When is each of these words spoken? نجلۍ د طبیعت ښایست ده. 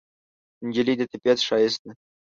نجلۍ 0.67 0.95
د 0.97 1.01
طبیعت 1.11 1.39
ښایست 1.47 1.79
ده. 1.85 1.91